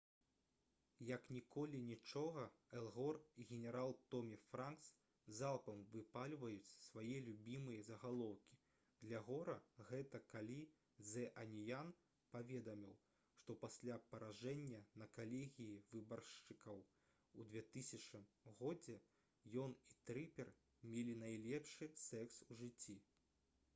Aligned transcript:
як 1.07 1.25
ніколі 1.35 1.79
нічога 1.87 2.45
эл 2.77 2.85
гор 2.93 3.17
и 3.41 3.43
генерал 3.49 3.91
томі 4.15 4.37
франкс 4.45 4.87
залпам 5.39 5.83
выпальваюць 5.95 6.73
свае 6.85 7.17
любімыя 7.27 7.83
загалоўкі 7.89 8.57
для 9.03 9.19
гора 9.27 9.57
гэта 9.91 10.21
калі 10.33 10.57
«зэ 11.11 11.27
аніян» 11.43 11.93
паведаміў 12.37 12.97
што 13.43 13.57
пасля 13.67 13.99
паражэння 14.15 14.81
на 15.05 15.09
калегіі 15.21 15.77
выбаршчыкаў 15.95 16.83
у 17.45 17.49
2000 17.55 18.27
г. 18.65 18.75
ён 19.67 19.79
і 19.93 20.01
трыпер 20.11 20.53
мелі 20.95 21.17
найлепшы 21.25 21.93
секс 22.09 22.43
у 22.49 22.63
жыцці 22.65 22.99